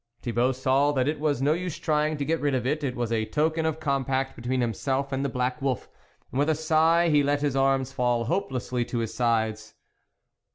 Thibault 0.23 0.53
saw 0.53 0.91
that 0.93 1.07
it 1.07 1.19
was 1.19 1.43
no 1.43 1.53
use 1.53 1.77
trying 1.77 2.17
to 2.17 2.25
get 2.25 2.41
rid 2.41 2.55
of 2.55 2.65
it; 2.65 2.83
it 2.83 2.95
was 2.95 3.11
a 3.11 3.23
token 3.25 3.67
of 3.67 3.79
compact 3.79 4.35
between 4.35 4.59
himself 4.59 5.11
and 5.11 5.23
the 5.23 5.29
black 5.29 5.61
wolf, 5.61 5.87
and 6.31 6.41
THE 6.41 6.45
WOLF 6.45 6.47
LEADER 6.47 6.47
103 6.47 6.47
with 6.47 6.49
a 6.49 6.61
sigh 6.63 7.09
he 7.09 7.21
let 7.23 7.41
his 7.43 7.55
arms 7.55 7.91
fall 7.91 8.23
hopelessly 8.23 8.83
to 8.85 8.97
his 8.97 9.13
sides. 9.13 9.75